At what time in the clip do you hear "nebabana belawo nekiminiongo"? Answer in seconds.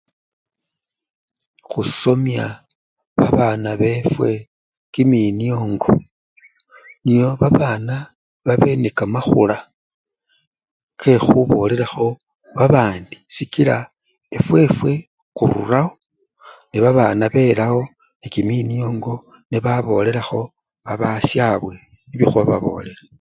16.69-19.13